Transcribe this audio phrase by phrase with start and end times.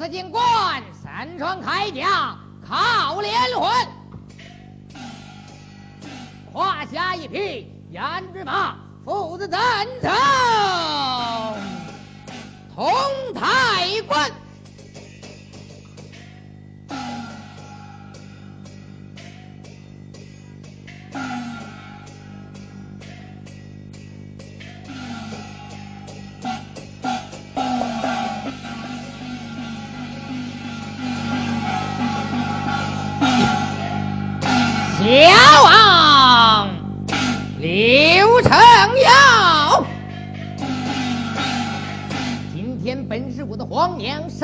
[0.00, 2.34] 紫金冠，三穿铠甲
[2.66, 3.86] 靠连环，
[6.54, 9.58] 胯下一匹胭脂马，父子怎
[10.00, 10.10] 成
[12.74, 12.90] 同
[13.34, 14.30] 太官。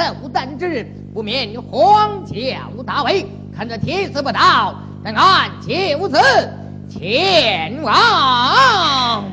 [0.07, 2.35] 娘寿诞之，不免荒郊
[2.85, 3.27] 大位，
[3.57, 6.19] 看这天色不到，但俺就此
[6.89, 9.25] 前往。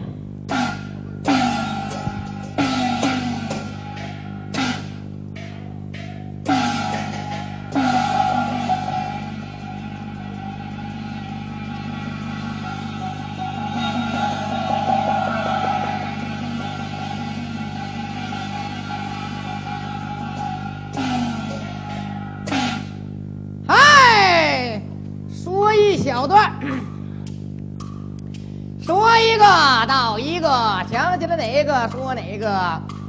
[31.35, 32.47] 哪个说哪个，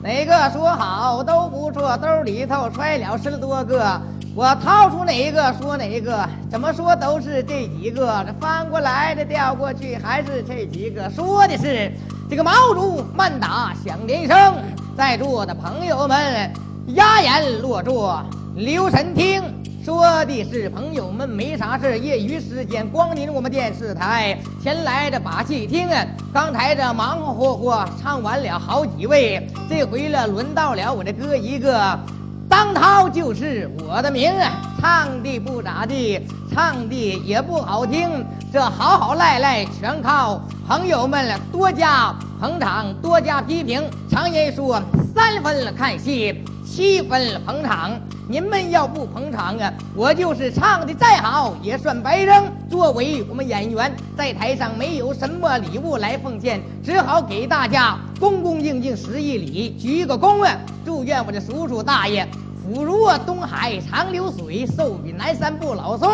[0.03, 4.00] 哪个说好都不错，兜里头揣了十多个，
[4.34, 11.92] 我掏出哪个说哪个，怎么说都是这几个，这翻过来的调过去还是这几个，说的是
[12.29, 14.55] 这个毛竹慢打响连声，
[14.96, 16.52] 在座的朋友们
[16.89, 18.23] 压言落座，
[18.57, 19.53] 留神听。
[19.84, 26.06] 说的是朋友们没啥事，业余时间光临我们电视台前来的把戏听啊。
[26.33, 32.00] 刚才这忙忙活活唱完了好几位，这回了轮到了我这哥一个，
[32.48, 34.52] 当涛就是我的名啊。
[34.80, 36.18] 唱的不咋地，
[36.51, 43.83] 唱的也不好听，这好好赖赖全靠朋友们了多加捧场，多加批评。
[44.11, 44.83] 常言说
[45.14, 46.42] 三分看戏。
[46.74, 47.92] 七分捧场，
[48.29, 52.51] 您们要不捧场啊，我就是唱的再好也算白扔。
[52.68, 60.58] 作为我们演员，在台上没有什么礼物来奉献，只好给大家恭恭敬敬十一礼，鞠个躬啊！
[60.84, 62.29] 祝愿我的叔叔大爷。
[62.64, 66.11] 福如东海长流水，寿比南山不老松。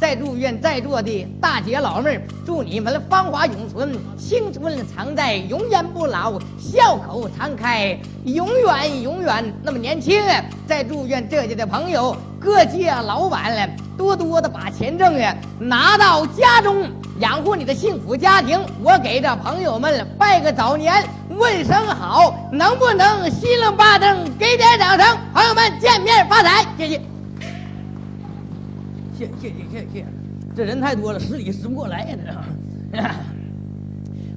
[0.00, 10.20] 再祝愿在座的大姐老妹儿，祝你们芳华永存，青春常在，永远不老，笑口常开，永远永远那么年轻。
[10.66, 16.90] 再祝愿这家的朋友，各界老板多多的把钱挣啊，拿到家中
[17.20, 18.58] 养活你的幸福家庭。
[18.82, 20.92] 我给这朋友们拜个早年。
[21.42, 25.18] 问声好，能不能稀楞巴登，给点掌声？
[25.34, 27.00] 朋友们，见面发财，谢谢。
[29.18, 30.06] 谢谢谢谢谢，
[30.54, 32.16] 这人太多了，十里十不过来呀！
[32.92, 32.98] 这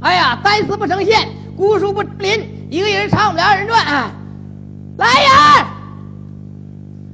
[0.01, 3.85] 哎呀，单丝不成线，孤树不林，一个人唱不了二人转。
[4.97, 5.29] 来人！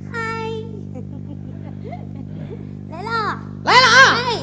[0.10, 0.18] 嗨，
[2.92, 4.16] 来了，来了啊！
[4.16, 4.40] 哎，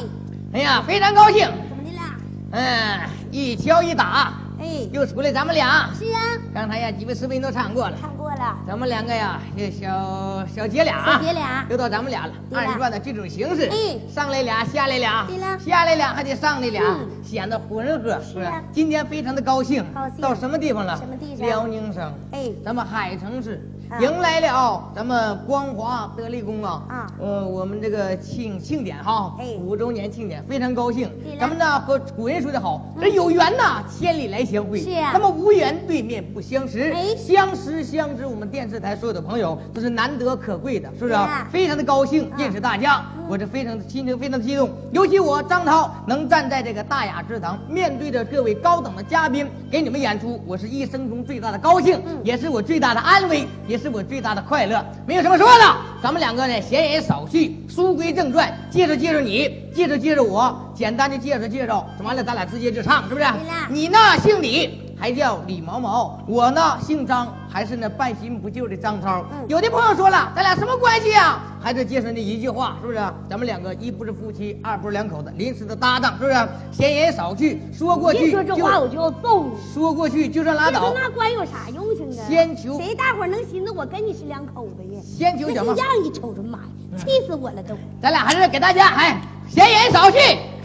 [0.53, 1.47] 哎呀，非常高兴。
[1.69, 2.15] 怎么的啦？
[2.51, 5.89] 嗯，一敲一打，哎，又出来咱们俩。
[5.97, 6.19] 是啊，
[6.53, 7.97] 刚才呀，几位士兵都唱过了。
[8.39, 11.65] 了，咱们两个呀，这小小姐俩啊，小姐俩。
[11.69, 12.31] 又到咱们俩了。
[12.49, 12.61] 对了。
[12.63, 13.99] 二人转的这种形式，哎。
[14.09, 15.59] 上来俩，下来俩，对了。
[15.59, 17.07] 下来俩还得上来俩，嗯。
[17.23, 18.19] 显得浑和。
[18.21, 18.63] 是啊。
[18.71, 20.21] 今天非常的高兴，高兴。
[20.21, 20.97] 到什么地方了？
[20.97, 21.45] 什么地方？
[21.47, 22.49] 辽宁省，哎。
[22.63, 23.99] 咱们海城市啊。
[23.99, 27.07] 迎来了咱们光华德力宫啊，啊。
[27.19, 29.57] 呃，我们这个庆庆典哈，哎。
[29.59, 31.11] 五周年庆典，非常高兴。
[31.23, 31.33] 对。
[31.33, 31.39] 了。
[31.41, 34.79] 咱们呢和古人说的好，这有缘呐，千里来相会。
[34.81, 35.11] 是啊。
[35.13, 37.15] 那么无缘对面不相识，哎。
[37.17, 41.47] 相识相知，我们电视台所有的朋友都是难得可贵的，是不是啊？
[41.51, 44.69] 非常的高兴嗯认识大家，我这非常的心情非常的激动。
[44.91, 54.85] 尤其我张涛能站在这个大雅之堂，面对着各位高等的嘉宾给你们演出，我是一生中最大的高兴，嗯也是我最大的安慰，也是我最大的快乐。
[55.05, 63.25] 没有什么说的，咱们两个呢闲言少叙，书归正传，介绍介绍你，介绍介绍我，简单的介绍介绍，完了咱俩直接就唱，是不是？
[63.69, 64.88] 你呢姓李。
[64.99, 66.19] 还叫李毛毛。
[66.27, 69.23] 我呢姓张，还是那半新不旧的张涛。
[69.31, 71.41] 嗯有的朋友说了，咱俩什么关系啊？
[71.61, 72.99] 还是介绍那一句话，是不是？
[73.29, 76.47] 咱们两个一不是夫妻，二不是两口子，临时的搭档，是不是？
[76.71, 79.51] 闲言少叙，说过去别说这话我就要揍你。
[79.73, 80.93] 说过去就算拉倒。
[80.93, 82.27] 那关有啥用性啊？
[82.27, 85.01] 先求谁大伙儿能寻思我跟你是两口子呀？
[85.01, 86.65] 先求小梦那这样一瞅着，妈呀，
[86.97, 87.73] 气死我了都！
[88.01, 90.17] 咱俩还是给大家哎，闲言少叙，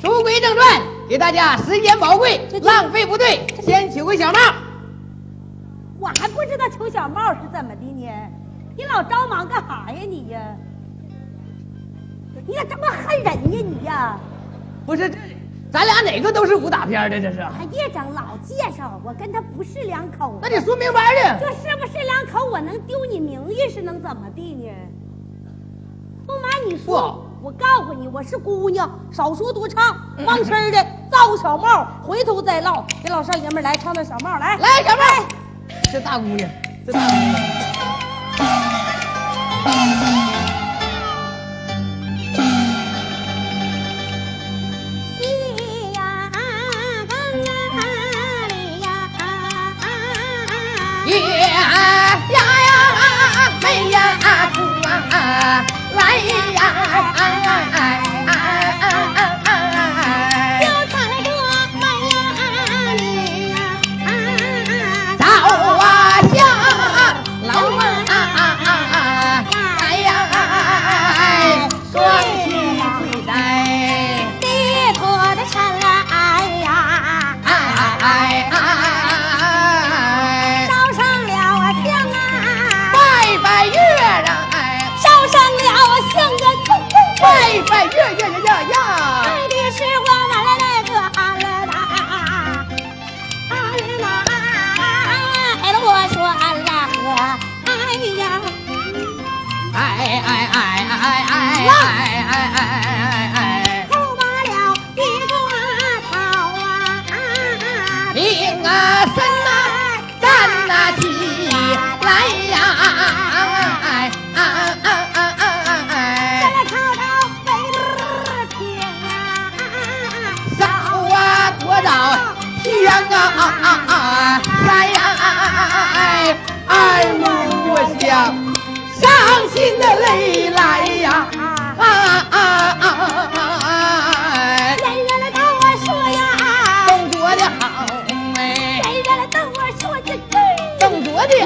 [0.02, 4.38] 书归正传，给大家时间宝贵浪费不对，先取个小帽。
[5.98, 8.10] 我还不知道求小帽是怎么的呢？
[8.76, 10.56] 你老着忙干啥呀你呀？
[12.46, 14.18] 你咋这么恨人呀你呀？
[14.84, 15.18] 不是这，
[15.70, 17.20] 咱俩哪个都是武打片的？
[17.20, 17.40] 这是？
[17.42, 20.38] 还别整老介绍，我跟他不是两口子。
[20.42, 21.38] 那你说明白的。
[21.40, 22.44] 这是不是两口？
[22.50, 24.72] 我能丢你名誉是能怎么的呢？
[26.26, 29.94] 不瞒你说，我告诉你，我是姑娘，少说多唱，
[30.24, 30.82] 忘吃的
[31.12, 32.82] 造小帽，回头再唠。
[33.02, 35.02] 给老少爷们来唱段小帽，来来，小妹，
[35.92, 36.48] 这大姑娘，
[36.86, 37.34] 这大姑娘。
[45.20, 47.14] 咿呀刚
[47.76, 47.84] 啊
[48.48, 48.88] 哩呀，
[51.08, 51.52] 耶呀
[52.32, 52.38] 呀，
[53.62, 53.96] 美呀
[54.54, 55.66] 出啊，
[56.04, 58.03] 哎呀哎哎哎哎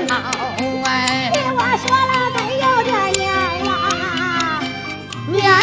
[0.07, 0.27] 的好
[0.85, 1.31] 哎。
[1.33, 3.71] 听我说了没有这年儿啦，
[5.27, 5.57] 年儿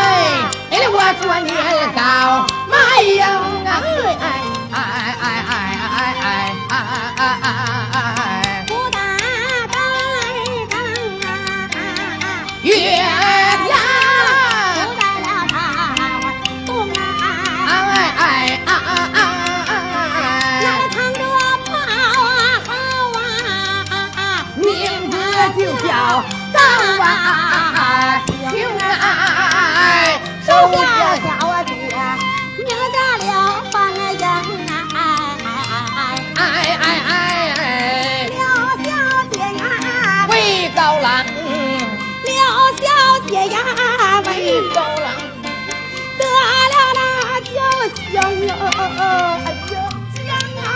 [0.00, 0.04] 哎，
[0.70, 1.48] 哎，我说年
[1.94, 1.98] 高
[2.68, 2.74] 卖
[3.14, 3.20] 呀，
[3.64, 4.24] 哎哎哎
[49.10, 49.74] 哎呦
[50.14, 50.28] 姜
[50.64, 50.66] 啊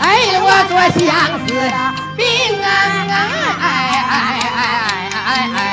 [0.00, 0.04] 哎
[0.40, 1.08] 我多想
[1.46, 2.24] 死啊病
[2.62, 2.66] 啊
[3.60, 4.22] 哎哎哎
[4.56, 4.60] 哎
[5.24, 5.69] 哎哎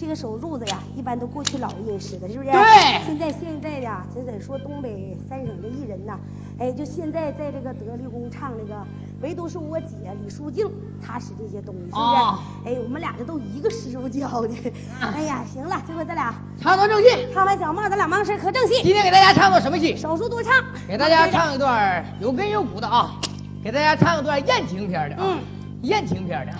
[0.00, 2.50] 这个手褥子呀，一般都过去老人使的，是不是？
[2.50, 6.18] 对现在现在呀，咱得说东北三省的艺人呐，
[6.58, 8.82] 哎，就现在在这个德利宫唱那个，
[9.20, 10.66] 唯独是我姐李淑静，
[11.06, 12.00] 她使这些东西，是不是？
[12.00, 14.48] 哦哎，我们俩这都一个师傅教的。
[15.14, 19.94] 哎呀，行了，这回咱俩唱段正戏，唱完小帽，咱俩忙事可正戏，今天给大家唱段什么戏？
[19.94, 23.20] 手术多唱，给大家唱一段有根有骨的啊，
[23.62, 25.38] 给大家唱一段艳情片的啊，嗯
[25.82, 26.58] 艳情片的啊，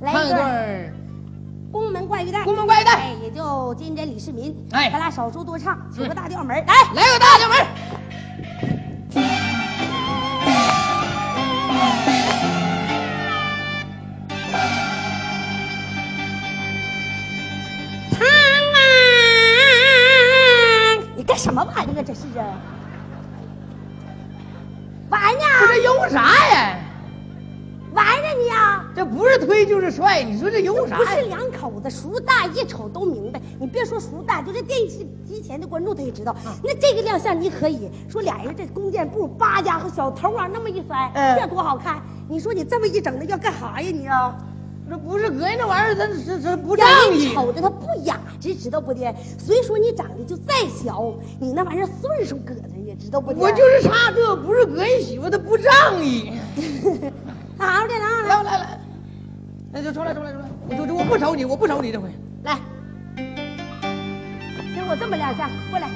[0.00, 1.03] 来一段。
[1.74, 7.66] 段宫门怪玉带，宫门怪玉带哎，也就金针李世民，哎咱俩少说多唱，取个嗯大调门儿，来，来个大调门儿。
[18.12, 18.24] 唱
[18.70, 18.78] 啊！
[21.16, 22.04] 你干什么玩意儿啊？
[22.06, 22.46] 这是啊？
[25.10, 25.44] 玩这呢？
[25.66, 26.22] 这有啥
[26.54, 26.78] 呀？
[28.94, 31.22] 这不是推就是踹，你说这有啥不是？
[31.22, 33.40] 两口子，熟大一瞅都明白。
[33.58, 36.34] 你别说熟大，就这电视机前的观众他也知道。
[36.46, 42.00] 嗯那这个亮相你可以说俩人这弓箭步，八家伙小头啊那么一摔，嗯这多好看！
[42.28, 44.36] 你说你这么一整的要干啥呀你啊？
[44.88, 47.32] 这不是膈应这玩意儿，咱这这不仗义。
[47.34, 49.14] 瞅着他不雅致，知道不的？
[49.38, 53.40] 虽说你长得就再小，你那玩意儿岁数搁着呢，知道不的？
[53.40, 56.32] 我就是差这，不是膈应媳妇，他不仗义。
[57.56, 58.80] 好的，来来来来，
[59.76, 62.08] 那就出来出来出来，我就我不瞅你，我不瞅你这回。
[62.44, 62.60] 来，
[63.16, 63.24] 给
[64.88, 65.90] 我这么两下，过来。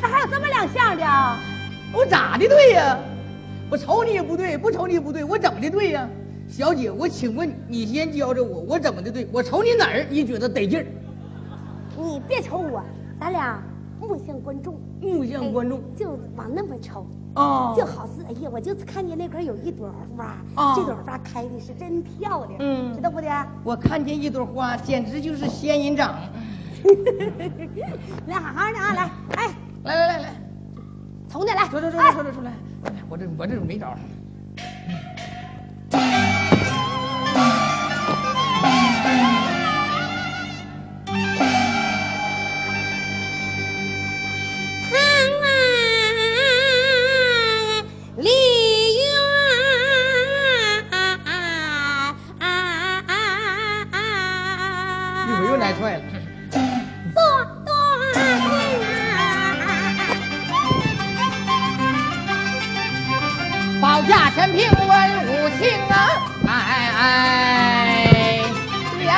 [0.00, 1.40] 这还有这么两下的啊？
[1.92, 2.96] 我咋的对呀？
[3.68, 6.08] 我瞅你也不对，不瞅你也不对，我怎么的对呀？
[6.48, 9.26] 小姐，我请问你先教着我，我怎么的对？
[9.32, 10.86] 我瞅你哪儿你觉得得劲儿？
[11.98, 12.80] 你别瞅我，
[13.18, 13.60] 咱俩
[13.98, 17.04] 目向观众，目向观众哎就往那么瞅。
[17.36, 23.28] 啊就好似哎呀，我就看见那块有一朵花，哦这朵花开的是真漂亮，嗯知道不的？
[23.62, 26.14] 我看见一朵花，简直就是仙人掌。
[28.26, 30.34] 来，好好的啊，来，哎，来来来来，
[31.28, 32.52] 从这来，出出出来出出出来！
[32.84, 33.98] 哎我这我这没招儿。
[64.06, 66.22] 保驾全凭文武情啊！
[66.46, 66.50] 哎
[66.96, 67.00] 哎
[69.04, 69.10] 呀！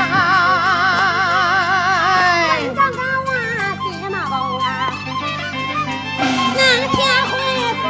[2.74, 3.36] 晚上高啊，
[3.82, 4.66] 骑马蹦啊，
[6.56, 6.96] 能天
[7.28, 7.32] 会
[7.82, 7.84] 算。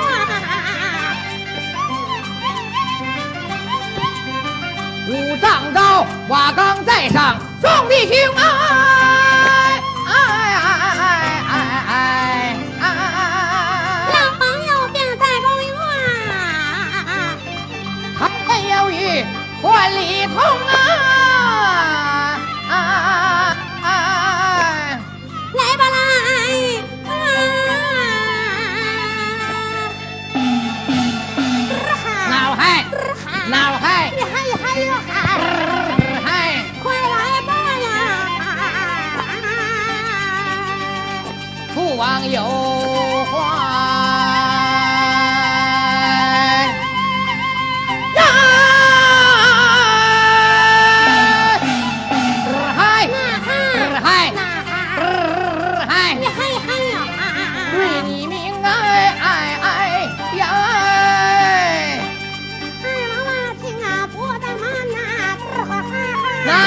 [5.09, 8.43] 五丈高，瓦岗在上，众弟兄哎
[20.41, 20.68] Oh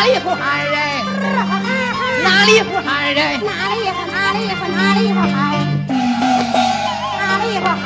[0.01, 0.73] 哪里不喊人？
[2.23, 3.39] 哪里不喊人？
[3.45, 5.37] 哪里不哪里不哪里不喊？
[7.19, 7.85] 哪里不喊？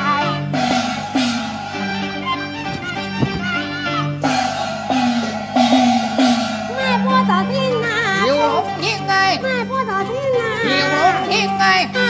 [6.74, 7.84] 卖不走进呐！
[8.26, 9.38] 有红听哎！
[9.42, 10.40] 卖不走进呐！
[10.64, 12.05] 有红听哎！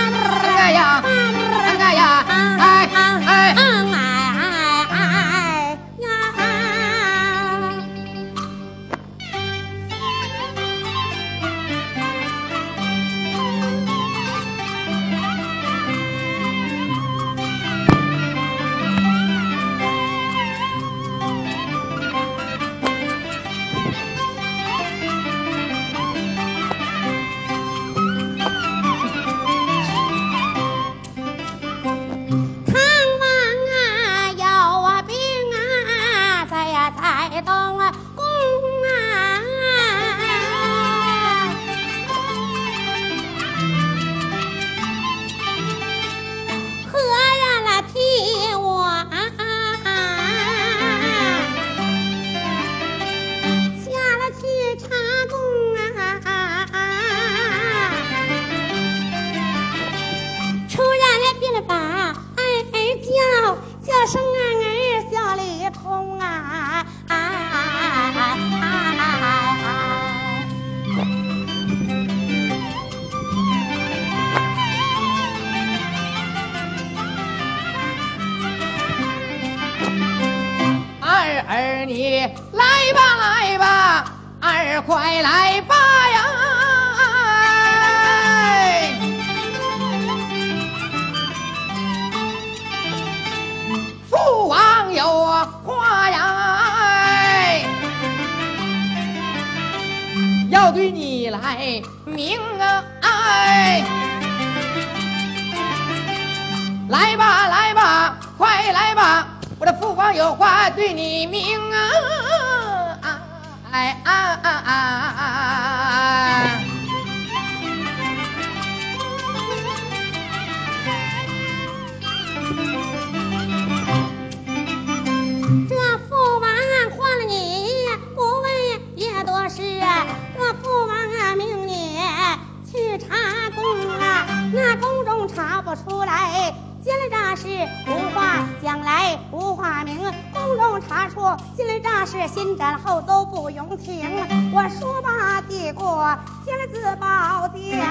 [136.86, 136.96] 来。
[136.96, 137.48] 金诈是
[137.88, 139.98] 无话讲来无话明，
[140.32, 141.20] 宫中查出
[141.56, 144.08] 金诈是先斩后奏不用情。
[144.52, 147.84] 我说罢递过天子宝剑，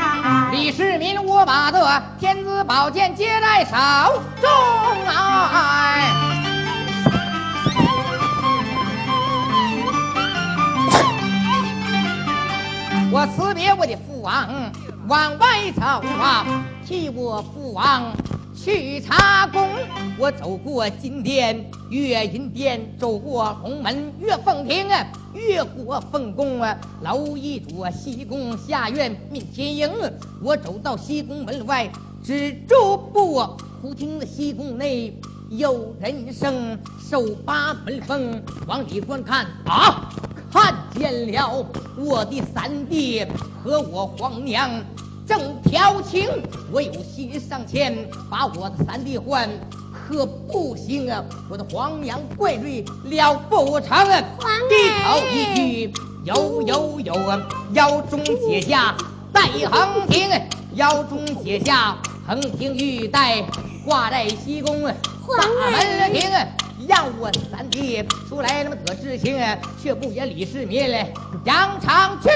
[0.53, 3.75] 李世民，我把这天子宝剑接在手
[4.41, 4.49] 中
[5.07, 5.51] 啊！
[13.11, 14.47] 我辞别我的父王，
[15.07, 16.45] 往外走啊，
[16.85, 18.11] 替我父王
[18.65, 19.61] 去查宫。
[20.17, 29.91] 我走过金殿、月银殿，走过红门、月凤亭啊，越过凤宫啊，楼一座西宫下院命天营。
[30.41, 31.87] 我走到西宫门外，
[32.23, 33.39] 止住步，
[33.83, 35.15] 忽听那西宫内
[35.51, 40.09] 有人声，手把门缝往里观看啊。
[40.51, 43.23] 看见了我的三弟
[43.61, 44.71] 和我皇娘
[45.27, 46.29] 正调情，
[46.71, 49.49] 我有心上前把我的三弟换，
[49.91, 51.23] 可不行啊！
[51.49, 54.23] 我的黄娘怪罪了不成啊！
[54.69, 57.41] 低头一句有有有啊，
[57.73, 58.95] 腰中解下
[59.33, 60.29] 带横亭，
[60.75, 63.43] 腰中解下横亭玉带
[63.83, 64.93] 挂在西宫啊
[65.37, 66.29] 大门庭。
[66.87, 69.39] 让我三弟出来那么得知情，
[69.81, 71.11] 却不言李世民嘞，
[71.45, 72.29] 扬长去。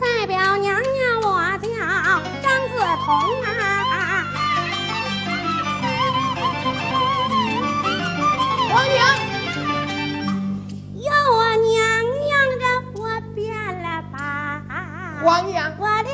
[0.00, 1.26] 代表娘娘，我
[1.58, 1.68] 叫
[2.40, 2.72] 张子
[3.04, 3.06] 彤
[3.42, 3.46] 啊。
[8.70, 8.96] 王娘，
[10.94, 11.76] 有我娘
[12.26, 13.00] 娘的我
[13.34, 13.38] 变
[13.82, 14.16] 了吧？
[15.24, 16.08] 王娘，我的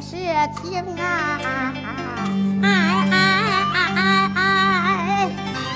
[0.00, 0.16] 是
[0.62, 1.38] 听啊，
[2.62, 2.66] 哎
[3.10, 3.14] 哎
[3.74, 3.78] 哎
[4.34, 4.38] 哎
[4.96, 5.28] 哎，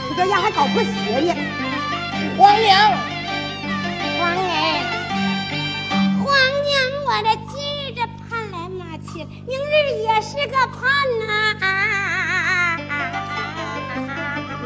[0.09, 0.89] 你这样还搞破鞋
[1.21, 1.35] 呢。
[2.39, 2.91] 皇娘，
[4.19, 4.41] 皇儿，
[6.25, 6.27] 皇
[6.65, 9.13] 娘，我这今日这盼来马去，
[9.47, 10.81] 明日也是个盼
[11.21, 11.27] 呐、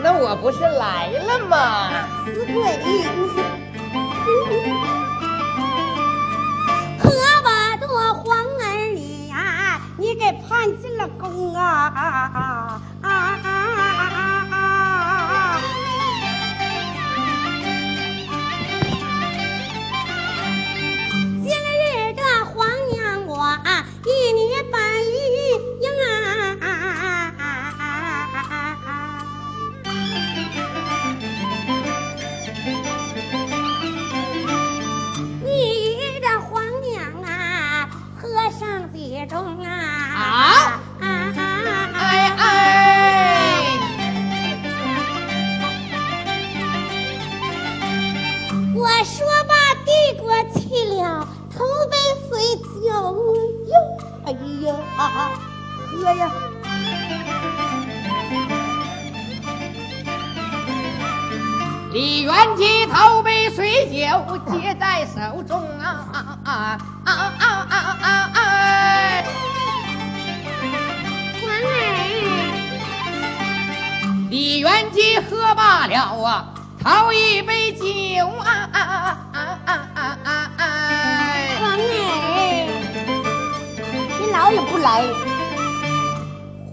[0.00, 1.90] 那我不是来了吗？
[2.24, 2.56] 死鬼！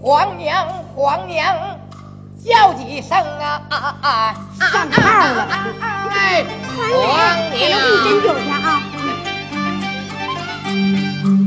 [0.06, 1.52] 皇娘，皇娘，
[2.38, 4.36] 叫几声啊啊啊！
[4.56, 5.48] 上套了
[6.12, 7.18] 哎，皇儿，皇我
[7.50, 7.74] 能给你
[8.06, 8.54] 斟娘，酒去啊！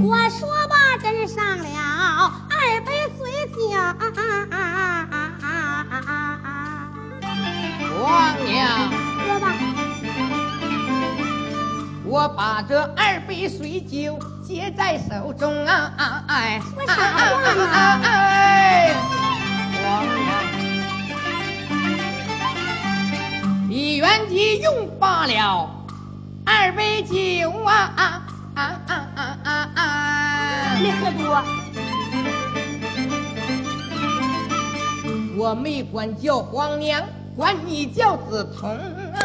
[0.04, 1.64] 我说吧，斟上了
[2.50, 3.58] 二杯水酒。
[7.98, 8.04] 皇
[8.46, 8.60] 娘，
[9.26, 9.48] 喝吧。
[12.04, 14.20] 我把这二杯水酒
[14.50, 17.22] 接在手中啊，哎，说啥话
[17.72, 18.02] 啊？
[18.04, 18.96] 哎，
[19.76, 20.18] 皇娘，
[23.70, 25.70] 一元吉用罢了
[26.48, 27.14] 二杯酒
[27.64, 28.22] 啊啊
[28.56, 30.80] 啊啊啊啊啊！
[30.82, 31.44] 没喝多，
[35.38, 37.04] 我没管叫皇娘，
[37.38, 38.80] 管你叫梓潼。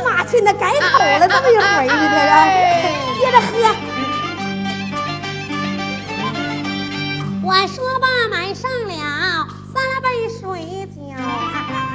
[0.04, 3.93] 妈去，那改口了这么一会儿呢，这哎个，接着喝。
[7.46, 11.02] 我说罢，买上了三杯水酒，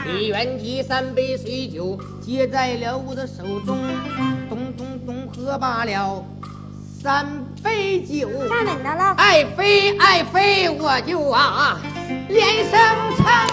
[0.05, 3.79] 李元吉三杯水酒接在了我的手中，
[4.47, 6.23] 咚咚咚喝罢了
[7.01, 7.25] 三
[7.63, 8.29] 杯酒。
[8.47, 9.15] 站稳当了。
[9.17, 11.79] 爱妃爱妃，我就啊
[12.27, 12.79] 连声
[13.17, 13.49] 唱。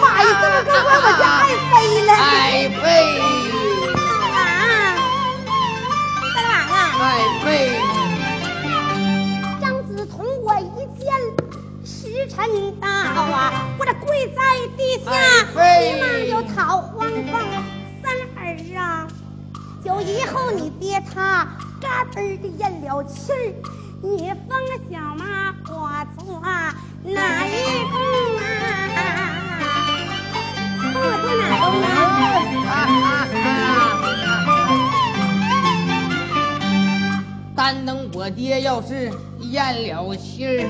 [39.51, 40.67] 咽了气儿，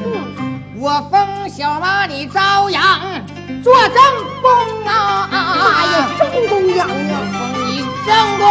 [0.76, 2.82] 我封小妈你朝阳
[3.64, 3.98] 做正
[4.42, 5.28] 宫啊！
[5.32, 7.20] 妈呀，正宫娘娘！
[7.34, 8.46] 封你正宫。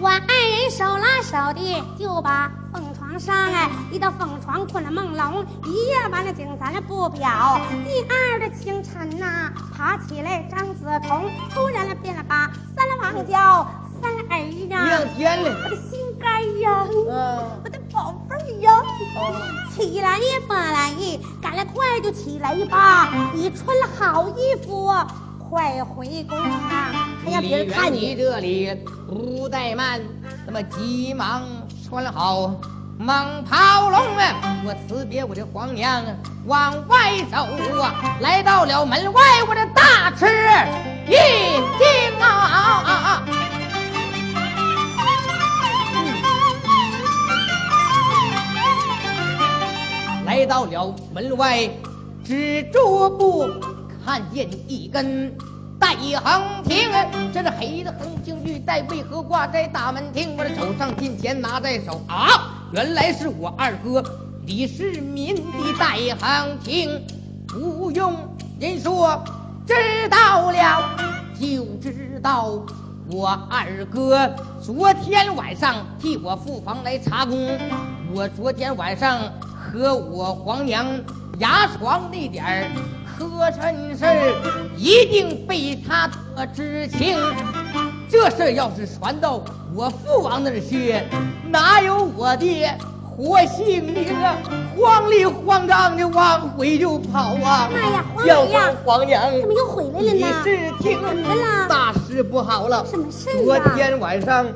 [0.00, 7.60] 我二人手拉手的就把凤床上哎，一到凤床困了梦龙，一夜完了景咱不表。
[7.84, 13.66] 第二的清晨呐、爬起来张子彤突然了变了把三王叫
[14.84, 16.86] 亮，天了，我的心肝呀，
[17.64, 18.70] 我的宝贝儿呀，
[19.74, 20.92] 起来吧来，
[21.40, 24.92] 赶来快就起来吧，你穿了好衣服。
[25.52, 27.10] 快回宫啊！
[27.22, 28.14] 还让别人看你。
[28.14, 28.74] 这里
[29.06, 30.00] 不怠慢，
[30.46, 31.42] 那么急忙
[31.86, 32.58] 穿好
[32.98, 34.56] 蟒袍龙啊！
[34.64, 36.02] 我辞别我的皇娘，
[36.46, 37.36] 往外走
[37.82, 40.24] 啊，来到了门外，我的大吃
[41.06, 41.12] 一
[41.76, 43.22] 惊啊！
[50.32, 51.68] 来到了门外，
[52.24, 53.50] 只住步，
[54.02, 55.30] 看见一根
[55.78, 56.88] 带横亭，
[57.34, 60.34] 这是黑的横亭，玉带为何挂在大门厅？
[60.38, 64.02] 我的手上金钱拿在手啊，原来是我二哥
[64.46, 65.42] 李世民的
[65.78, 66.98] 带横亭，
[67.46, 68.14] 不用
[68.58, 69.22] 人说，
[69.66, 69.74] 知
[70.08, 70.82] 道了
[71.38, 72.58] 就知道。
[73.10, 77.58] 我二哥昨天晚上替我父房来查工，
[78.14, 79.20] 我昨天晚上
[79.72, 80.86] 和我皇娘
[81.38, 82.64] 牙床那点儿
[83.06, 87.16] 磕碜事儿，一定被他得知情。
[88.06, 89.42] 这事儿要是传到
[89.74, 90.94] 我父王那儿去，
[91.48, 92.76] 哪有我爹
[93.16, 94.36] 活性命啊？
[94.76, 97.70] 慌里慌张的往回就跑啊！
[97.72, 100.22] 妈呀皇要娘呀皇娘，怎么又回来了呢你？
[100.44, 102.84] 是听怎么了大事不好了！
[102.84, 104.46] 什么事啊昨天晚上，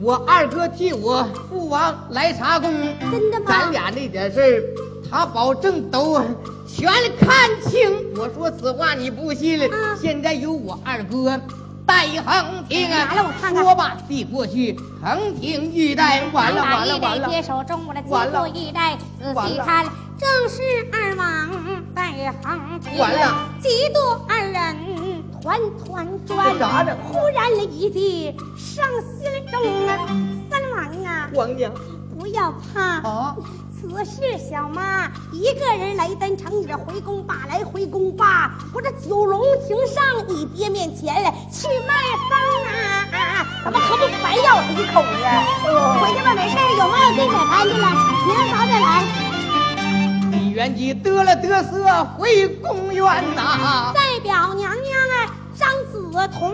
[0.00, 2.70] 我二哥替我父王来查工，
[3.10, 4.62] 真的吗咱俩那点事儿，
[5.10, 6.20] 他保证都
[6.66, 8.12] 全看清。
[8.16, 9.60] 我说此话你不信
[10.00, 11.40] 现在有我二哥。
[11.86, 13.04] 带横亭啊！
[13.04, 17.28] 拿来我看看说吧，递过去，横听玉带，完了完了完了！
[17.28, 19.84] 接手中我的完了金布一带，仔细看，
[20.18, 21.50] 正是二王
[21.94, 22.98] 带横亭。
[22.98, 24.93] 完了，几度二人
[25.44, 26.08] 团团
[26.58, 26.96] 转？
[27.06, 28.82] 忽然了一地上
[29.20, 30.08] 心中啊！
[30.50, 31.70] 三王啊，王娘
[32.18, 33.06] 不要怕。
[33.06, 33.36] 啊！
[33.78, 38.54] 此事小妈一个人来登城，你这回宫吧，来回宫吧。
[38.72, 41.14] 我这九龙亭上你爹面前
[41.52, 41.92] 去卖
[42.30, 42.32] 风
[43.12, 43.46] 啊！
[43.64, 45.44] 怎么可不白咬他一口啊？
[46.00, 47.86] 回去吧，没事儿有帽子可看见了，
[48.24, 49.23] 明儿早点来。
[50.34, 53.04] 李元吉得了得瑟回宫院
[53.36, 56.52] 呐、代表娘娘哎，张子彤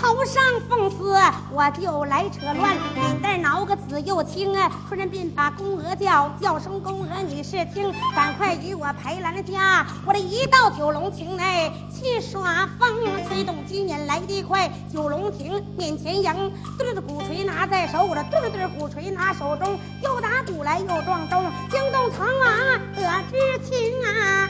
[0.00, 1.14] 头上凤丝，
[1.52, 12.88] 我就来扯乱，脸蛋挠个紫又青哎，突然便把宫娥叫，叫声宫娥你是听，赶快与我陪来了家，我这一到九龙亭内去耍风，
[13.28, 22.48] 催动金眼来得快，九龙亭面前迎，对着鼓槌拿在手，我这对对鼓槌拿手中，又打鼓来又撞钟，惊动唐王
[22.96, 23.36] 得知
[23.68, 24.48] 情啊！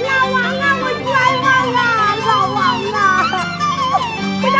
[0.00, 1.04] 老王啊，我冤
[1.42, 2.16] 枉啊！
[2.26, 2.58] 老王
[2.94, 3.19] 啊，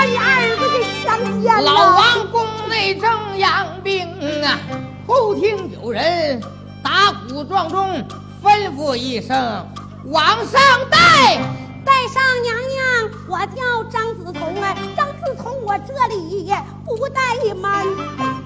[0.01, 1.61] 我让你儿子给强奸了。
[1.61, 4.09] 老王宫内正养病
[4.43, 4.59] 啊，
[5.07, 6.41] 忽听有人
[6.83, 8.03] 打鼓撞钟，
[8.43, 9.69] 吩咐一声
[10.07, 10.59] 往上
[10.91, 11.39] 带。
[11.85, 16.51] 带上娘娘，我叫张子彤啊，张子彤我这里
[16.87, 17.21] 不带
[17.55, 17.71] 门，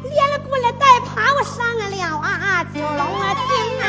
[0.03, 1.85] 连过来带爬我上了
[2.19, 3.47] 啊九龙啊厅
[3.81, 3.85] 啊，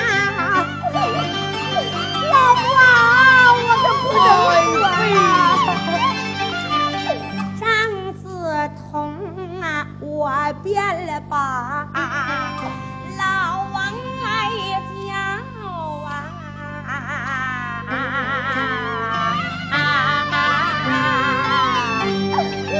[2.31, 2.75] 老王
[3.65, 4.19] 我可不能
[4.73, 4.77] 说
[5.17, 5.19] 啊，
[10.15, 10.31] 我
[10.63, 11.89] 变了吧，
[13.17, 13.83] 老王
[14.23, 14.25] 来
[15.03, 15.11] 叫
[16.05, 16.09] 啊。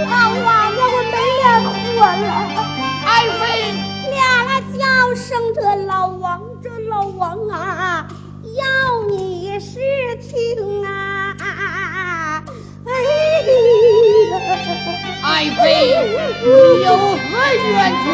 [0.05, 1.43] 老王啊，我没脸
[1.75, 2.25] 活了！
[3.05, 3.43] 爱妃，
[4.11, 4.79] 俩了叫
[5.13, 8.07] 声这老王，这老王啊，
[8.43, 8.63] 要
[9.09, 11.35] 你是听啊！
[12.85, 12.89] 哎，
[15.23, 15.63] 爱妃，
[16.43, 16.47] 你
[16.83, 17.19] 有何
[17.69, 18.05] 冤屈？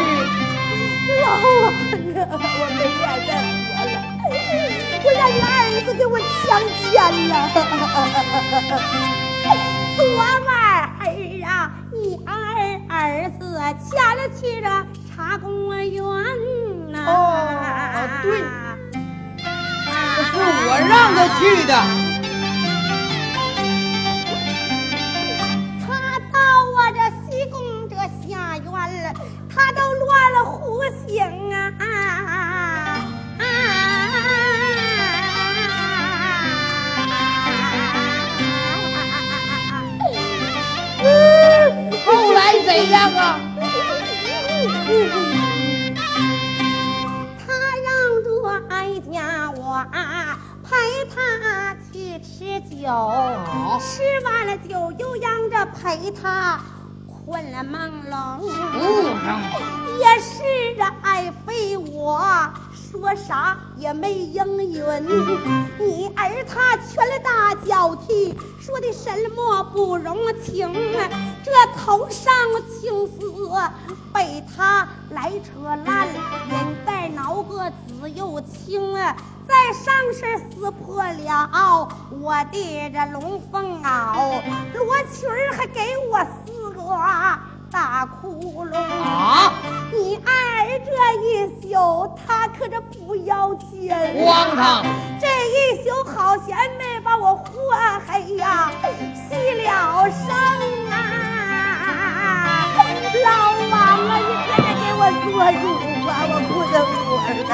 [1.22, 3.30] 老王啊，我没脸再
[3.68, 3.94] 活了！
[5.04, 5.46] 我让你儿
[5.84, 6.48] 子给我强
[6.90, 6.92] 奸
[7.28, 7.32] 了！
[9.96, 10.56] 昨晚儿
[11.44, 11.46] 啊，
[11.92, 12.30] 你二
[12.88, 12.96] 儿
[13.38, 13.40] 子
[13.84, 14.66] 前了去了
[15.08, 16.00] 茶公园
[16.90, 16.94] 呐。
[17.06, 17.08] 哦
[18.22, 18.26] 对
[20.24, 20.28] 是
[20.68, 21.72] 我让他去的。
[26.90, 26.98] 这
[27.30, 28.64] 西宫这下院
[29.02, 29.06] 了，
[29.48, 31.60] 他都乱了胡行啊！
[42.04, 43.40] 后来怎样啊？
[47.38, 47.46] 他
[47.84, 47.88] 让
[48.22, 48.28] 着
[48.68, 49.60] 哀家我
[49.92, 50.70] 啊陪
[51.14, 51.16] 他
[51.92, 52.86] 去吃酒，
[53.80, 53.90] 吃
[54.24, 56.60] 完了酒又让着陪他
[57.24, 58.40] 困了朦胧。
[59.98, 60.42] 也是
[60.76, 62.20] 这，爱妃我
[62.72, 64.82] 说啥也没应允。
[65.78, 70.72] 你儿他拳了大脚踢，说的什么不容情？
[71.44, 72.32] 这头上
[72.68, 73.32] 青丝
[74.12, 76.08] 被他来扯烂，
[76.50, 79.16] 眼袋挠个紫又青啊！
[79.48, 81.88] 在上身撕破了
[82.20, 84.40] 我的这龙凤袄，
[84.74, 85.80] 罗裙儿还给
[86.10, 86.51] 我撕
[86.96, 87.38] 个
[87.70, 89.54] 大窟窿啊！
[89.92, 90.30] 你二
[90.84, 90.90] 这
[91.22, 91.26] 一
[91.62, 91.64] 宿
[92.26, 94.84] 他可这不要钱，荒唐！
[95.18, 97.44] 这一宿好险没把我祸
[98.06, 98.70] 害呀，
[99.30, 100.28] 牺了生
[100.90, 100.94] 啊！
[103.24, 103.26] 老
[103.70, 103.74] 王
[104.08, 105.64] 啊，你快点给我做主
[106.08, 106.76] 啊，我不能
[107.06, 107.50] 活了，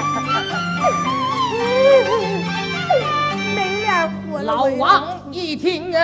[3.55, 4.43] 没脸活了。
[4.43, 4.83] 老王
[5.33, 5.99] 一听啊，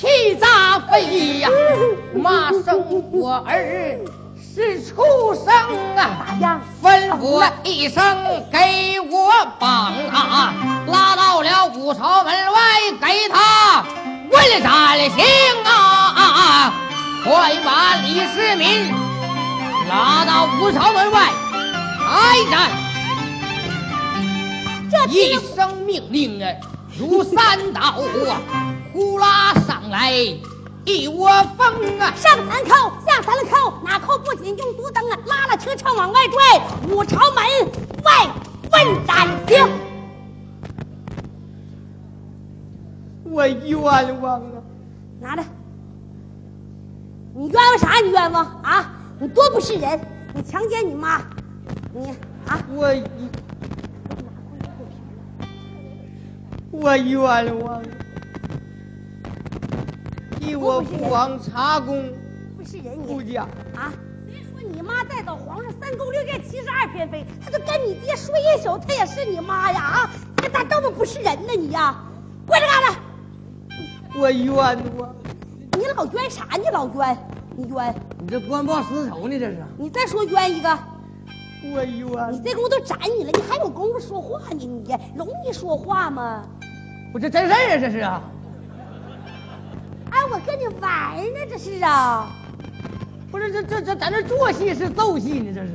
[0.00, 1.48] 气炸肺呀，
[2.14, 3.98] 骂声我儿
[4.36, 5.46] 是畜生
[5.96, 6.26] 啊！
[6.28, 6.60] 咋样？
[6.82, 8.02] 吩咐一声
[8.50, 10.54] 给我绑啊，
[10.88, 12.60] 拉到了五朝门外，
[13.00, 13.84] 给他
[14.30, 15.24] 问斩刑
[15.64, 16.74] 啊！
[17.24, 18.92] 快把李世民
[19.88, 21.30] 拉到五朝门外
[22.00, 22.70] 开斩！
[24.90, 26.50] 这一声命令啊，
[26.98, 28.40] 如山倒啊，
[28.92, 30.12] 呼啦上来
[30.84, 32.12] 一窝蜂啊！
[32.16, 35.18] 上三口，下三口，哪口不紧用毒灯啊！
[35.26, 37.36] 拉了车窗往外拽，五朝门
[38.04, 38.30] 外
[38.72, 39.68] 问斩刑。
[43.24, 44.62] 我冤枉啊！
[45.20, 45.42] 拿着，
[47.34, 48.00] 你冤枉啥？
[48.00, 48.92] 你冤枉啊！
[49.18, 50.00] 你多不是人！
[50.34, 51.22] 你强奸你妈，
[51.94, 52.08] 你
[52.46, 52.60] 啊！
[52.68, 53.04] 我一
[56.72, 57.82] 我冤枉
[60.42, 60.44] 啊！
[60.44, 62.02] 替我父王查公
[62.56, 63.92] 不是人不你假，啊！
[64.26, 70.10] 虽说你妈再到皇上三宫六院七十二偏妃，她就跟你爹睡一宿，她也是你妈呀啊！
[70.42, 71.94] 你咋这么不是人呢你呀？
[72.44, 72.98] 过来干了！
[74.18, 74.54] 我冤
[74.96, 75.14] 我！
[75.78, 76.48] 你老冤啥？
[76.56, 77.16] 你老冤？
[77.56, 77.94] 你冤？
[78.18, 79.38] 你这官报私仇呢？
[79.38, 80.78] 这是你再说冤一个！
[81.72, 82.40] 我冤你！
[82.42, 84.56] 这功夫都斩你了，你还有功夫说话呢？
[84.58, 84.84] 你
[85.16, 86.42] 容易说话吗？
[87.14, 87.78] 我这真事儿啊！
[87.78, 88.22] 这是啊！
[90.22, 92.30] 哎，我跟你玩呢，这是啊！
[93.28, 95.52] 不是这这这咱这做戏是奏戏呢？
[95.52, 95.72] 这是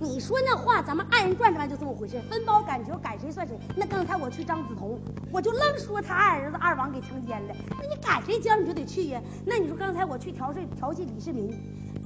[0.00, 3.58] 你说那话，咱们二人转转就这么回事，分包赶球，赶谁算谁。
[3.76, 4.98] 那刚才我去张梓潼，
[5.30, 9.20] 我就愣说他二儿子二王给强奸了，那你赶谁家你就得去呀。
[9.44, 11.50] 那你说刚才我去调戏调戏李世民，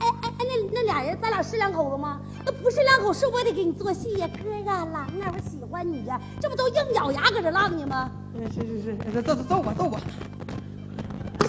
[0.01, 2.21] 哎哎哎，那那俩人咱俩是两口子吗？
[2.45, 8.11] 那不是两口，是我得给你做戏呀，哥啊，郎啊，我喜欢你呀，这不都硬咬牙搁这浪呢吗？
[8.35, 9.91] 嗯是是是，揍揍揍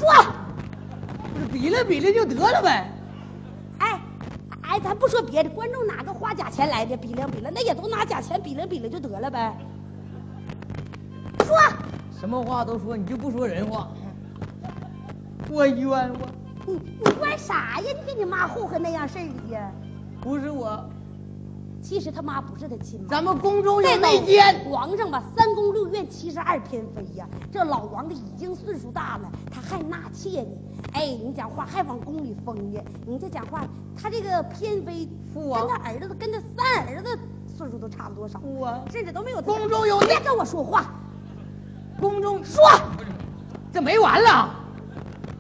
[0.10, 0.36] 吧
[1.34, 1.45] 不是！
[1.48, 2.91] 比了比了就得了呗。
[3.80, 4.00] 哎，
[4.62, 6.98] 哎，咱不说别的，观众哪个花假钱来的？
[6.98, 9.56] 比量比量，那也都拿假钱比量比了就得了呗。
[11.45, 11.58] 说，
[12.19, 13.88] 什么话都说，你就不说人话。
[15.50, 16.12] 我冤枉，
[16.67, 17.88] 你你怪啥呀？
[17.98, 19.72] 你给你妈糊合那样事儿的呀？
[20.22, 20.88] 不是我，
[21.89, 23.08] 其实他妈不是他亲妈。
[23.10, 24.63] 咱们宫中有内奸。
[24.69, 30.52] 皇上吧，三宫六院七十二偏妃呀，这老王的已经岁数大了，他还纳妾呢。
[30.93, 32.80] 哎，你讲话还往宫里封呢。
[33.08, 33.65] 你这讲话，
[33.99, 37.17] 他这个偏妃父王跟他儿子跟他三儿子
[37.58, 40.93] 岁数都差不多少，父王甚至都没有宫中有别跟我说话，
[41.99, 42.63] 宫中说。
[43.73, 44.54] 这没完了。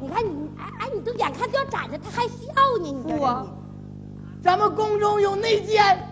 [0.01, 2.47] 你看你，哎哎，你都眼看就要斩了，他还笑
[2.81, 2.87] 呢。
[2.91, 3.47] 你这父王，
[4.41, 6.07] 咱们宫中有内奸。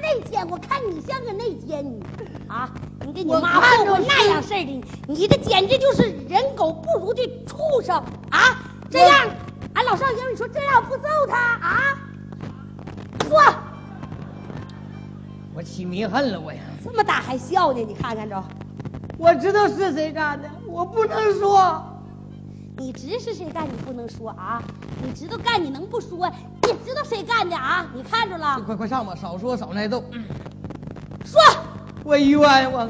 [0.00, 0.48] 内奸？
[0.48, 2.02] 我看你像个内奸，你
[2.48, 2.68] 啊，
[3.06, 7.96] 你给你妈混混看着那样式儿的，你这简直就是人狗不如的畜生
[8.30, 8.58] 啊！
[8.90, 9.28] 这样，
[9.74, 11.78] 俺老少爷你说这样不揍他啊？
[13.28, 13.38] 说
[15.54, 16.60] 我起迷恨了，我呀。
[16.82, 17.80] 这么大还笑呢？
[17.80, 18.42] 你看看着，
[19.18, 21.84] 我知道是谁干的，我不能说。
[22.80, 24.62] 你知是谁干，你不能说啊！
[25.02, 26.26] 你知道干，你能不说？
[26.62, 27.86] 你知道谁干的啊？
[27.94, 28.58] 你看着了？
[28.64, 30.02] 快快上吧，少说少挨揍。
[31.22, 31.38] 说
[32.02, 32.88] 我冤枉。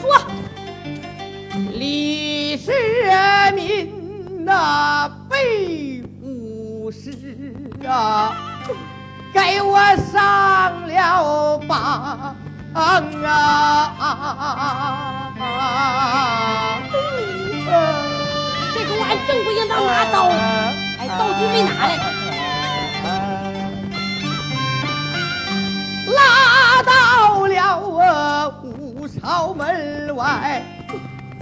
[0.00, 0.10] 说，
[1.74, 2.72] 李世
[3.54, 7.12] 民呐，被无事
[7.86, 8.34] 啊，
[9.34, 9.78] 给我
[10.10, 12.34] 上了榜
[12.72, 13.94] 啊！
[19.08, 20.28] 俺正规应当拿刀，
[20.98, 21.96] 哎，道具没拿来。
[26.14, 26.92] 拉到
[27.46, 30.62] 了我五朝门外，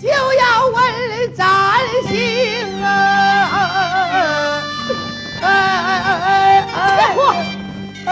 [0.01, 1.45] 就要问斩
[2.07, 2.87] 刑啊！
[5.43, 5.89] 哎哎
[6.73, 7.19] 哎别哭
[8.07, 8.11] 哎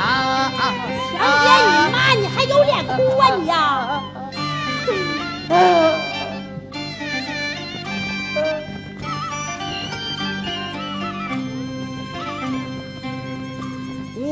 [1.10, 4.00] 强奸你妈，你还有脸哭啊你呀、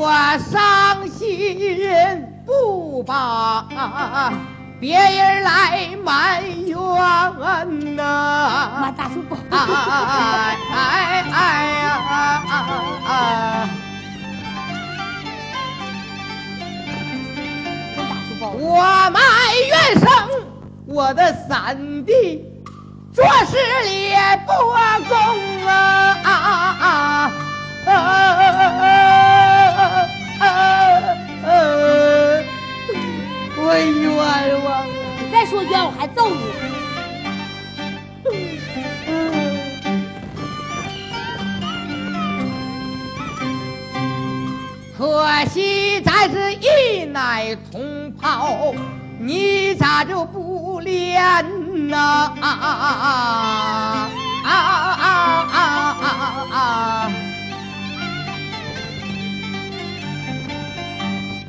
[0.02, 0.08] 我
[0.38, 3.66] 伤心不把
[4.80, 9.42] 别人来埋怨呐、妈大叔不好。
[9.50, 11.84] 哎哎哎呀！
[17.94, 18.52] 真大叔不好。
[18.52, 19.20] 我埋
[19.68, 20.08] 怨声，
[20.88, 22.42] 我的三弟
[23.12, 24.14] 做事理
[24.46, 24.50] 不
[25.10, 25.12] 公
[25.66, 25.70] 啊
[26.24, 26.32] 啊啊
[26.80, 27.30] 啊
[30.40, 30.46] 啊！
[33.62, 34.84] 我冤枉啊！
[35.18, 36.40] 你再说冤，我还揍你。
[44.96, 48.74] 可惜咱是一奶同胞，
[49.18, 51.22] 你咋就不练
[51.88, 51.96] 呐？
[52.40, 53.06] 啊啊啊
[54.44, 54.50] 啊啊
[55.52, 55.56] 啊
[56.02, 56.12] 啊
[56.52, 57.10] 啊！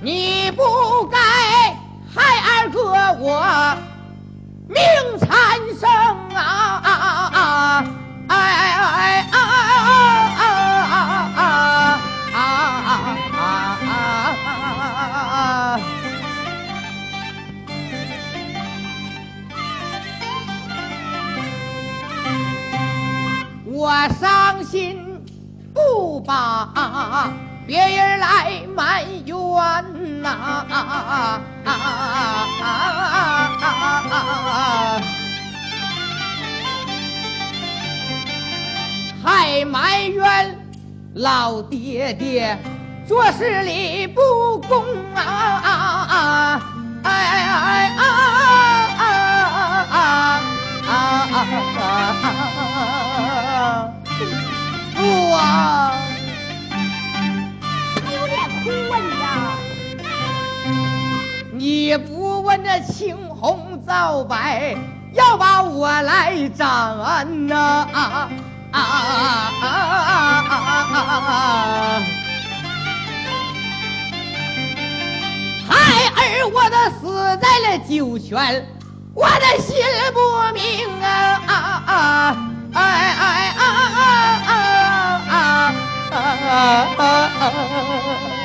[0.04, 1.18] 你不该
[2.12, 2.82] 害二哥，
[3.20, 3.78] 我
[4.68, 4.82] 命
[5.20, 5.30] 残
[5.80, 5.88] 生
[6.36, 7.86] 啊！
[8.28, 9.30] 哎哎哎！
[23.66, 25.24] 我伤心
[25.76, 27.32] 不啊。
[27.68, 30.66] 别人来埋怨呐、
[39.24, 40.58] 还埋怨
[41.14, 42.58] 老爹爹
[43.08, 44.22] 做事理不
[44.68, 44.84] 公
[45.16, 46.62] 啊！
[47.04, 48.04] 哎哎哎啊
[48.98, 49.04] 啊
[49.80, 50.06] 啊啊
[50.88, 50.98] 啊！
[54.96, 55.00] 父
[55.34, 56.11] 啊！
[58.64, 58.96] 还有脸哭啊
[61.54, 64.76] 你呀、你不问这青红皂白，
[65.14, 67.88] 要把我来斩呐！
[67.92, 68.30] 啊
[68.72, 68.80] 啊啊
[69.62, 69.64] 啊
[71.28, 72.04] 啊！
[75.68, 75.72] 孩
[76.16, 76.20] 儿
[76.54, 77.02] 我的死
[77.42, 78.66] 在了九泉，
[79.14, 79.76] 我的心
[80.14, 80.20] 不
[80.54, 80.62] 明
[81.02, 81.08] 啊
[81.48, 81.50] 啊
[81.88, 82.48] 啊！
[82.74, 82.80] 哎
[83.20, 83.22] 哎
[83.58, 84.02] 啊啊
[84.48, 84.54] 啊
[85.30, 85.34] 啊
[86.12, 86.14] 啊
[86.98, 88.41] 啊！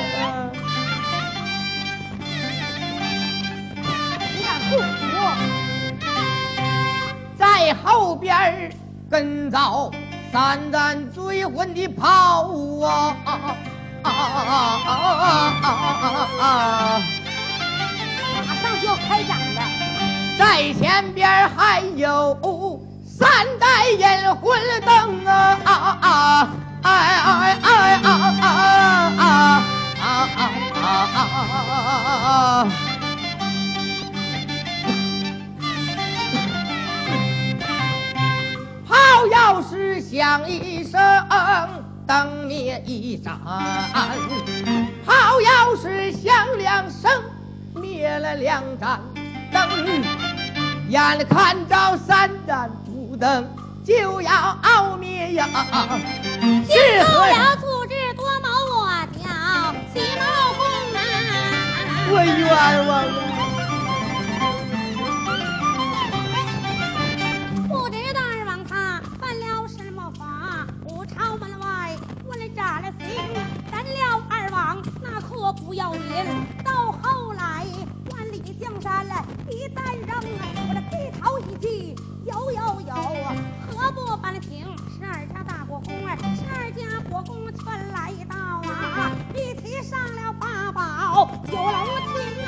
[7.37, 8.71] 在后边
[9.09, 9.91] 跟着
[10.31, 12.49] 三盏追魂的炮
[12.83, 13.15] 啊！
[14.03, 14.09] 啊啊
[16.39, 16.41] 啊！
[18.35, 19.61] 马上就要开战了，
[20.37, 23.29] 在前边还有三
[23.59, 25.57] 代引魂灯啊！
[25.63, 26.49] 啊啊！
[26.83, 28.05] 哎哎哎啊
[28.41, 28.43] 啊
[29.17, 29.21] 啊啊
[29.99, 30.01] 啊！
[32.67, 32.67] 炮
[40.09, 40.99] 响一声。
[42.07, 43.37] 灯灭一盏，
[45.05, 47.11] 炮要是响两声，
[47.75, 49.01] 灭了两盏
[49.51, 49.69] 灯。
[50.87, 53.45] 眼看着三盏烛灯
[53.85, 55.49] 就要灭呀，
[56.69, 59.19] 是何了粗枝多谋我挑
[59.93, 60.23] 细毛
[60.55, 60.63] 公
[60.95, 60.97] 啊，
[62.09, 63.03] 我冤枉
[75.47, 75.53] 我！
[75.53, 76.25] 不要脸！
[76.61, 77.65] 到后来
[78.11, 79.05] 万里江山
[79.49, 80.21] 一旦扔，
[80.67, 81.95] 我这低头一记，
[82.25, 82.93] 有有有，
[83.71, 85.93] 何不搬请十二家大国公
[86.35, 88.35] 十二家国公全来到
[88.69, 89.11] 啊！
[89.33, 92.46] 一起上了八宝九楼厅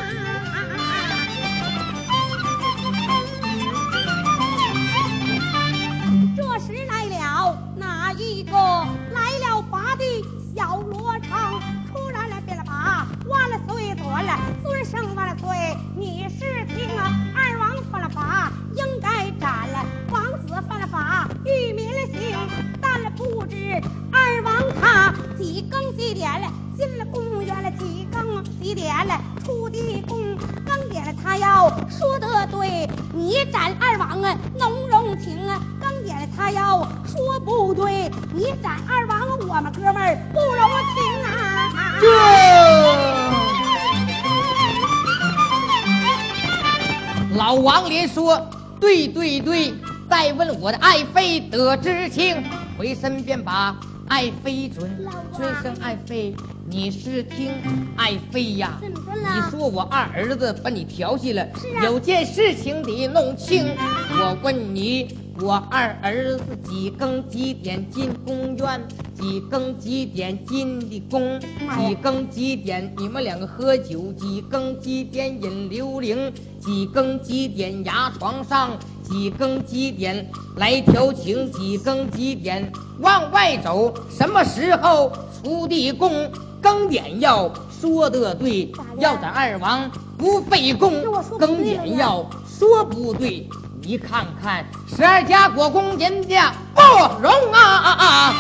[47.70, 48.50] 王连说
[48.82, 49.72] ：“对对对！”
[50.10, 52.44] 再问我的爱妃得知情，
[52.76, 54.90] 回身便把爱妃准，
[55.38, 56.36] 尊声爱妃，
[56.68, 57.52] 你是听
[57.96, 58.82] 爱妃呀？
[58.82, 61.46] 你说我二儿子把你调戏了，
[61.84, 63.68] 有件事情得弄清。
[64.14, 65.16] 我问你。
[65.42, 68.82] 我二儿子几更几点进宫院？
[69.20, 71.40] 几更几点进的宫？
[71.78, 74.14] 几更几点你们两个喝酒？
[74.14, 76.34] 几更几点饮刘伶？
[76.60, 78.72] 几更几点牙床上？
[79.04, 81.52] 几更几点来调情？
[81.52, 83.94] 几更几点往外走？
[84.10, 85.12] 什么时候
[85.44, 86.32] 出的宫？
[86.62, 90.94] 更点要说得对，要咱二王不费功。
[91.38, 93.50] 更点要说不对。
[93.82, 96.82] 你看看十二家国公人家不
[97.22, 98.36] 容啊啊啊！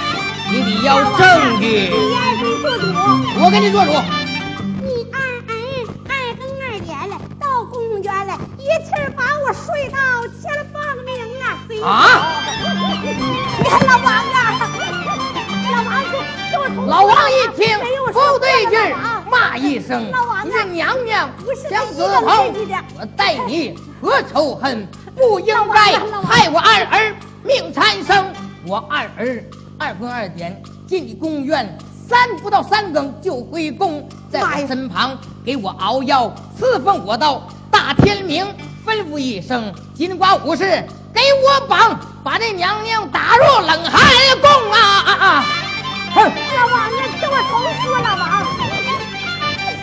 [0.52, 1.66] 你得要证据。
[1.90, 2.86] 你二分做主，
[3.44, 3.92] 我给你做主。
[4.82, 5.54] 你二儿
[6.08, 9.98] 二更二点了，到公园了，一气把我睡到
[10.42, 10.42] 前
[10.74, 11.10] 放命
[11.42, 11.46] 啊！
[11.86, 11.88] 啊！
[13.60, 14.38] 你看老王啊，
[15.72, 15.90] 老王
[16.52, 16.54] 就
[16.86, 17.78] 老王一听
[18.12, 18.74] 不对劲，
[19.30, 20.12] 骂一声
[20.44, 21.30] ：“你这娘娘
[21.70, 22.52] 想死后，
[23.00, 28.34] 我待你何仇恨？”不应该害我二儿命残生。
[28.66, 29.44] 我二儿
[29.80, 38.46] 二更二点进的宫院，三不到三更就归宫，在我身旁给我熬药，侍奉我到大天明。
[38.86, 40.64] 吩咐一声，金瓜武士
[41.14, 44.02] 给我绑，把这娘娘打入冷寒
[44.42, 45.46] 宫啊啊啊！
[46.16, 46.24] 哼！
[46.24, 47.52] 老王，你替我重
[47.84, 48.44] 说，老王，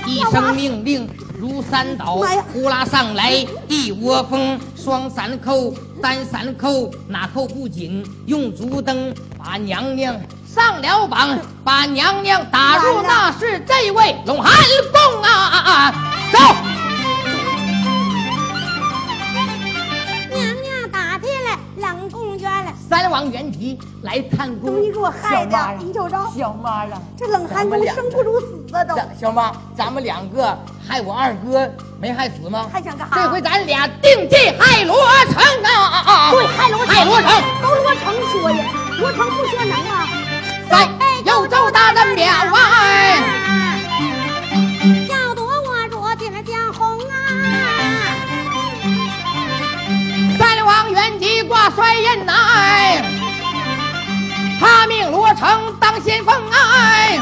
[0.07, 1.09] 一声命令。
[1.39, 2.17] 如山倒，
[2.53, 3.31] 呼啦上来
[3.69, 8.07] 一窝蜂，双三扣，单三扣，哪扣不紧？
[8.27, 10.15] 用竹灯把娘娘
[10.47, 14.55] 上了榜，把娘娘打入那是这位龙汉
[14.93, 15.95] 宫啊啊啊！
[16.33, 16.66] 走。
[22.97, 28.83] 三王原籍来探宫，你给我害的，你瞅瞅，小妈啊，这冷寒宫生不如死啊！
[28.85, 31.71] 都，小妈，咱们两个害我二哥
[32.01, 32.67] 没害死吗？
[32.73, 33.15] 还想干啥？
[33.15, 36.31] 这回咱俩定计害罗成啊啊啊！
[36.31, 37.31] 对，害罗成，害罗成，
[37.63, 38.65] 都罗成说呀，
[38.99, 40.09] 罗成不说能啊，
[40.71, 40.89] 在
[41.27, 43.19] 幽州大人庙外，
[51.43, 53.03] 挂衰印来，
[54.61, 57.19] 他命罗成当先锋哎，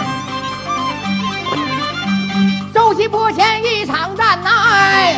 [2.73, 5.17] 周西坡前一场战难，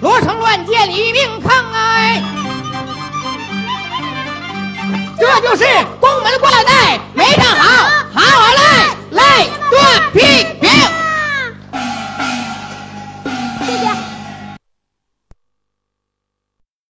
[0.00, 2.22] 罗成乱箭一命坑哎，
[5.18, 5.64] 这就是
[6.00, 8.60] 宫门挂带没站好，好好嘞，
[9.10, 10.20] 来断批
[10.60, 10.70] 评，
[13.66, 14.01] 谢谢。